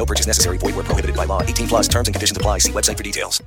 [0.00, 0.56] No purchase necessary.
[0.56, 1.42] Void where prohibited by law.
[1.42, 2.56] 18 plus terms and conditions apply.
[2.56, 3.42] See website for details.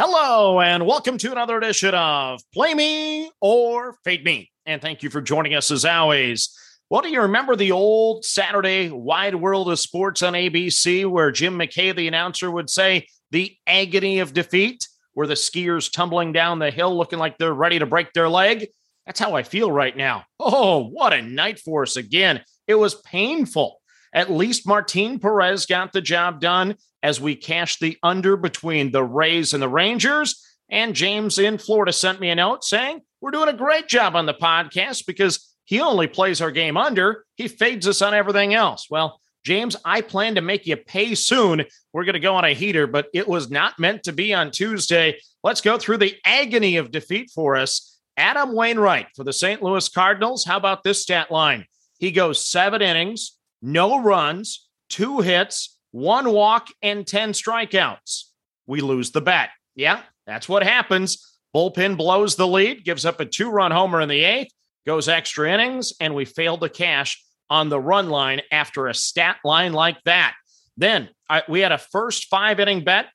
[0.00, 4.50] Hello, and welcome to another edition of Play Me or Fade Me.
[4.66, 6.48] And thank you for joining us as always.
[6.88, 11.56] Well, do you remember the old Saturday Wide World of Sports on ABC where Jim
[11.56, 16.72] McKay, the announcer, would say the agony of defeat, where the skiers tumbling down the
[16.72, 18.66] hill looking like they're ready to break their leg?
[19.06, 20.24] That's how I feel right now.
[20.40, 22.42] Oh, what a night for us again.
[22.66, 23.79] It was painful.
[24.12, 29.04] At least Martin Perez got the job done as we cashed the under between the
[29.04, 30.44] Rays and the Rangers.
[30.68, 34.26] And James in Florida sent me a note saying, We're doing a great job on
[34.26, 37.24] the podcast because he only plays our game under.
[37.36, 38.88] He fades us on everything else.
[38.90, 41.64] Well, James, I plan to make you pay soon.
[41.92, 44.50] We're going to go on a heater, but it was not meant to be on
[44.50, 45.18] Tuesday.
[45.42, 47.98] Let's go through the agony of defeat for us.
[48.16, 49.62] Adam Wainwright for the St.
[49.62, 50.44] Louis Cardinals.
[50.44, 51.64] How about this stat line?
[51.98, 58.24] He goes seven innings, no runs, two hits, one walk, and 10 strikeouts.
[58.66, 59.50] We lose the bet.
[59.74, 61.38] Yeah, that's what happens.
[61.54, 64.52] Bullpen blows the lead, gives up a two run homer in the eighth
[64.86, 69.36] goes extra innings, and we fail to cash on the run line after a stat
[69.44, 70.34] line like that.
[70.76, 73.06] Then I, we had a first five inning bet,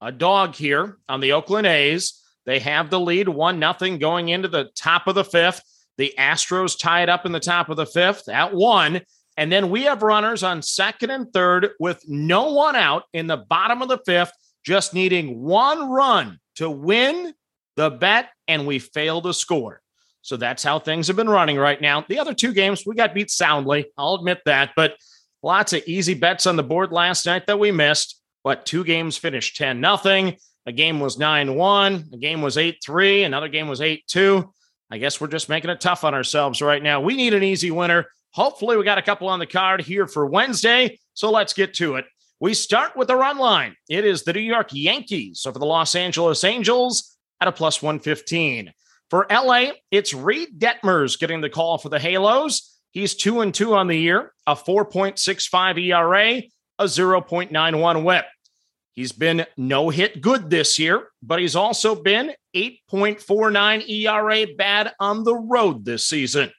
[0.00, 2.20] a dog here on the Oakland A's.
[2.46, 5.62] They have the lead, one nothing going into the top of the fifth.
[5.96, 9.00] The Astros tied up in the top of the fifth at one.
[9.36, 13.36] And then we have runners on second and third with no one out in the
[13.36, 14.32] bottom of the fifth,
[14.64, 17.34] just needing one run to win
[17.76, 19.80] the bet, and we fail to score.
[20.22, 22.04] So that's how things have been running right now.
[22.08, 23.86] The other two games, we got beat soundly.
[23.98, 24.96] I'll admit that, but
[25.42, 28.20] lots of easy bets on the board last night that we missed.
[28.42, 30.36] But two games finished 10 nothing.
[30.66, 32.04] A game was 9 1.
[32.12, 33.24] A game was 8 3.
[33.24, 34.52] Another game was 8 2.
[34.90, 37.00] I guess we're just making it tough on ourselves right now.
[37.00, 38.06] We need an easy winner.
[38.34, 40.98] Hopefully, we got a couple on the card here for Wednesday.
[41.14, 42.04] So let's get to it.
[42.40, 43.76] We start with the run line.
[43.88, 48.72] It is the New York Yankees over the Los Angeles Angels at a plus 115.
[49.08, 52.76] For LA, it's Reid Detmers getting the call for the Halos.
[52.90, 56.42] He's 2 and 2 on the year, a 4.65 ERA,
[56.80, 58.24] a 0.91 whip.
[58.94, 65.22] He's been no hit good this year, but he's also been 8.49 ERA bad on
[65.22, 66.50] the road this season.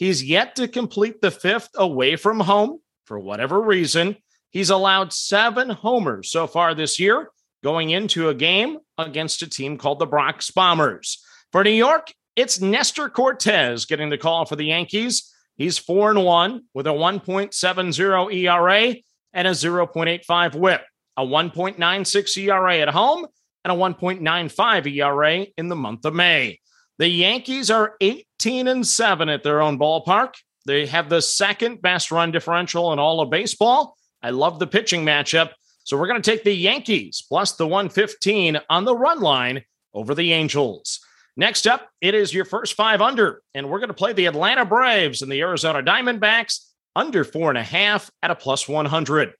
[0.00, 4.16] He's yet to complete the fifth away from home for whatever reason.
[4.48, 7.28] He's allowed seven homers so far this year,
[7.62, 11.22] going into a game against a team called the Bronx Bombers.
[11.52, 15.30] For New York, it's Nestor Cortes getting the call for the Yankees.
[15.58, 18.94] He's 4 and 1 with a 1.70 ERA
[19.34, 20.80] and a 0.85 whip,
[21.18, 23.26] a 1.96 ERA at home,
[23.66, 26.58] and a 1.95 ERA in the month of May.
[27.00, 30.34] The Yankees are 18 and 7 at their own ballpark.
[30.66, 33.96] They have the second best run differential in all of baseball.
[34.22, 35.52] I love the pitching matchup.
[35.84, 40.14] So we're going to take the Yankees plus the 115 on the run line over
[40.14, 41.00] the Angels.
[41.38, 44.66] Next up, it is your first five under, and we're going to play the Atlanta
[44.66, 49.32] Braves and the Arizona Diamondbacks under four and a half at a plus 100.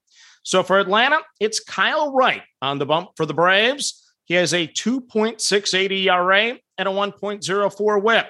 [0.45, 4.10] So for Atlanta, it's Kyle Wright on the bump for the Braves.
[4.31, 8.27] He has a 2.68 ERA and a 1.04 whip,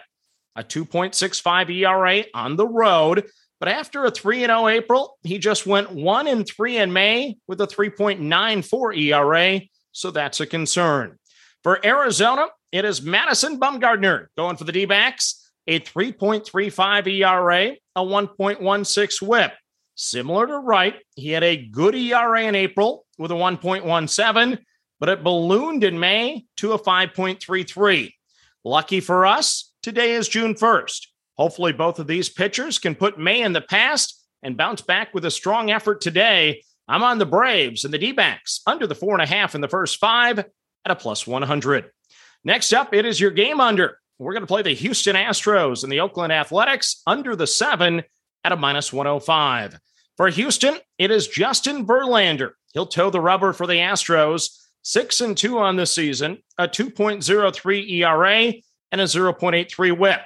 [0.56, 3.26] a 2.65 ERA on the road.
[3.58, 7.60] But after a 3 0 April, he just went 1 and 3 in May with
[7.60, 9.60] a 3.94 ERA.
[9.92, 11.18] So that's a concern.
[11.62, 18.00] For Arizona, it is Madison Bumgarner going for the D backs, a 3.35 ERA, a
[18.02, 19.52] 1.16 whip.
[19.96, 24.58] Similar to Wright, he had a good ERA in April with a 1.17,
[25.00, 28.12] but it ballooned in May to a 5.33.
[28.62, 31.06] Lucky for us, today is June 1st.
[31.38, 35.24] Hopefully, both of these pitchers can put May in the past and bounce back with
[35.24, 36.62] a strong effort today.
[36.86, 39.62] I'm on the Braves and the D backs under the four and a half in
[39.62, 40.46] the first five at
[40.84, 41.90] a plus 100.
[42.44, 43.98] Next up, it is your game under.
[44.18, 48.02] We're going to play the Houston Astros and the Oakland Athletics under the seven
[48.44, 49.78] at a minus 105.
[50.18, 52.50] For Houston, it is Justin Verlander.
[52.74, 54.50] He'll toe the rubber for the Astros.
[54.82, 58.52] Six and two on the season, a 2.03 ERA
[58.92, 60.20] and a 0.83 whip,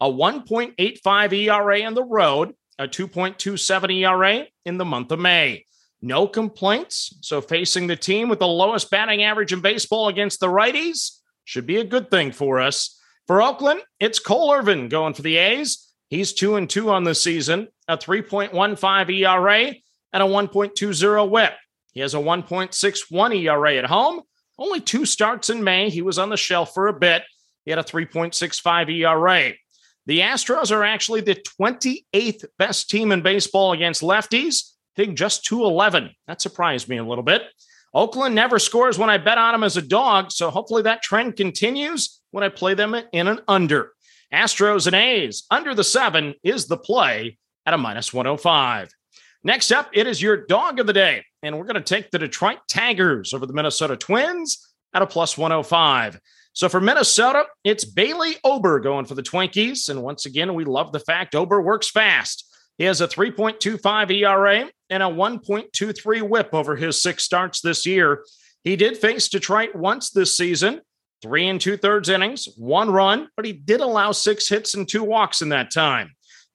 [0.00, 5.64] a 1.85 ERA on the road, a 2.27 ERA in the month of May.
[6.02, 7.14] no complaints.
[7.20, 11.66] So, facing the team with the lowest batting average in baseball against the righties should
[11.66, 12.98] be a good thing for us.
[13.26, 15.86] For Oakland, it's Cole Irvin going for the A's.
[16.08, 19.74] He's 2 and 2 on the season, a 3.15 ERA
[20.12, 21.52] and a 1.20 whip.
[21.92, 24.22] He has a 1.61 ERA at home.
[24.58, 25.90] Only two starts in May.
[25.90, 27.22] He was on the shelf for a bit.
[27.64, 29.52] He had a 3.65 ERA.
[30.06, 35.44] The Astros are actually the 28th best team in baseball against lefties, I think just
[35.44, 36.10] 211.
[36.26, 37.42] That surprised me a little bit.
[37.92, 41.36] Oakland never scores when I bet on them as a dog, so hopefully that trend
[41.36, 43.92] continues when I play them in an under.
[44.32, 48.90] Astros and A's under the seven is the play at a minus 105.
[49.42, 52.18] Next up, it is your dog of the day, and we're going to take the
[52.18, 56.20] Detroit Tigers over the Minnesota Twins at a plus 105.
[56.52, 59.88] So for Minnesota, it's Bailey Ober going for the Twinkies.
[59.88, 62.46] And once again, we love the fact Ober works fast.
[62.76, 68.24] He has a 3.25 ERA and a 1.23 whip over his six starts this year.
[68.62, 70.82] He did face Detroit once this season,
[71.22, 75.04] three and two thirds innings, one run, but he did allow six hits and two
[75.04, 76.10] walks in that time.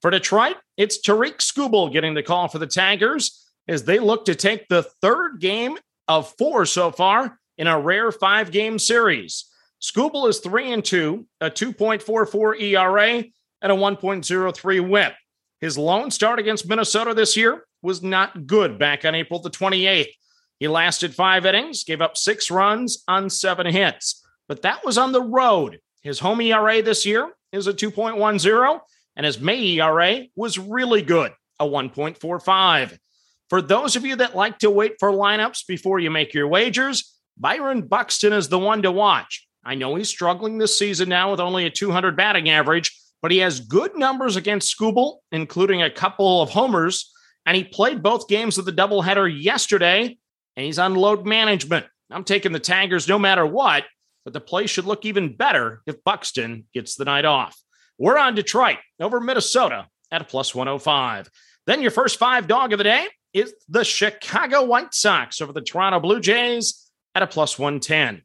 [0.06, 4.36] For Detroit, it's Tarik Skubal getting the call for the Tigers as they look to
[4.36, 9.46] take the third game of four so far in a rare five game series.
[9.82, 13.24] Skubal is three and two, a 2.44 ERA,
[13.64, 15.14] and a 1.03 whip.
[15.60, 20.14] His lone start against Minnesota this year was not good back on April the 28th.
[20.60, 25.14] He lasted five innings, gave up six runs on seven hits, but that was on
[25.14, 25.80] the road.
[26.04, 28.82] His home ERA this year is a 2.10,
[29.16, 32.98] and his May ERA was really good, a 1.45.
[33.50, 37.16] For those of you that like to wait for lineups before you make your wagers,
[37.38, 39.48] Byron Buxton is the one to watch.
[39.64, 42.92] I know he's struggling this season now with only a 200 batting average,
[43.22, 47.12] but he has good numbers against Skubal, including a couple of homers.
[47.46, 50.18] And he played both games of the doubleheader yesterday,
[50.56, 51.86] and he's on load management.
[52.12, 53.84] I'm taking the Tigers no matter what,
[54.24, 57.56] but the play should look even better if Buxton gets the night off.
[57.98, 61.30] We're on Detroit over Minnesota at a plus 105.
[61.66, 65.62] Then your first five dog of the day is the Chicago White Sox over the
[65.62, 68.22] Toronto Blue Jays at a plus 110.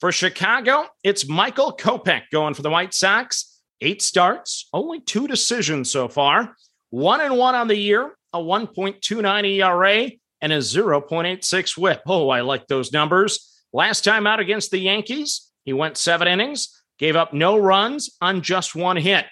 [0.00, 3.60] For Chicago, it's Michael Kopech going for the White Sox.
[3.80, 6.56] Eight starts, only two decisions so far.
[6.90, 10.10] One and one on the year, a 1.29 ERA,
[10.40, 12.02] and a 0.86 whip.
[12.06, 13.62] Oh, I like those numbers.
[13.72, 18.42] Last time out against the Yankees, he went seven innings, gave up no runs on
[18.42, 19.26] just one hit.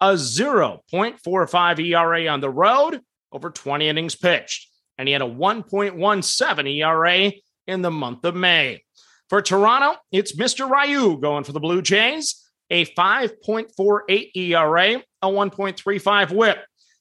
[0.00, 3.00] A 0.45 ERA on the road
[3.30, 4.68] over 20 innings pitched.
[4.98, 7.32] And he had a 1.17 ERA
[7.66, 8.82] in the month of May.
[9.28, 10.68] For Toronto, it's Mr.
[10.68, 16.58] Ryu going for the Blue Jays, a 5.48 ERA, a 1.35 whip.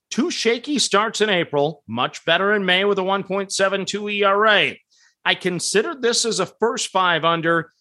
[0.10, 4.75] Two shaky starts in April, much better in May with a 1.72 ERA.
[5.24, 7.72] I considered this as a first five under,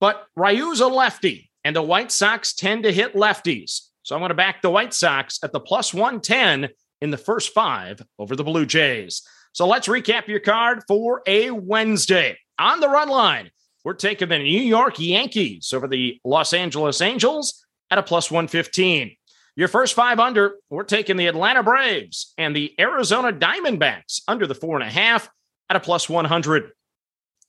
[0.00, 3.88] but Ryu's a lefty, and the White Sox tend to hit lefties.
[4.02, 6.68] So I'm going to back the White Sox at the plus 110
[7.00, 9.22] in the first five over the Blue Jays.
[9.52, 12.36] So let's recap your card for a Wednesday.
[12.58, 13.50] On the run line,
[13.84, 19.16] we're taking the New York Yankees over the Los Angeles Angels at a plus 115.
[19.56, 24.54] Your first five under, we're taking the Atlanta Braves and the Arizona Diamondbacks under the
[24.54, 25.28] four and a half
[25.70, 26.72] at a plus 100.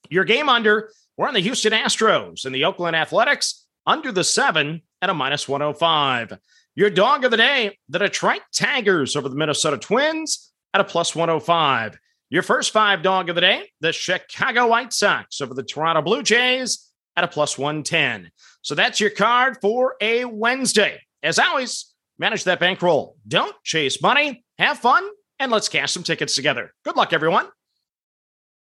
[0.08, 4.82] Your game under, we're on the Houston Astros and the Oakland Athletics under the seven
[5.00, 6.38] at a minus 105.
[6.74, 11.14] Your dog of the day, the Detroit Tigers over the Minnesota Twins at a plus
[11.14, 11.98] 105.
[12.28, 16.22] Your first five dog of the day, the Chicago White Sox over the Toronto Blue
[16.22, 18.30] Jays at a plus 110.
[18.62, 21.00] So that's your card for a Wednesday.
[21.22, 23.16] As always, manage that bankroll.
[23.26, 26.72] Don't chase money, have fun, and let's cash some tickets together.
[26.84, 27.46] Good luck, everyone.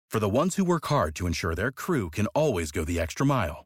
[0.10, 3.25] For the ones who work hard to ensure their crew can always go the extra
[3.25, 3.65] mile,